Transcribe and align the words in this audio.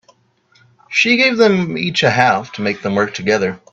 She 0.89 1.15
gave 1.15 1.37
them 1.37 1.77
each 1.77 2.01
a 2.01 2.09
half 2.09 2.51
to 2.53 2.63
make 2.63 2.81
them 2.81 2.95
work 2.95 3.13
together. 3.13 3.59